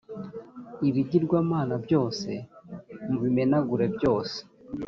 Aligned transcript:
ibigirwamana 0.87 1.75
byose 1.85 2.29
mu 3.07 3.17
bimenagure 3.23 3.85
byose 3.95 4.37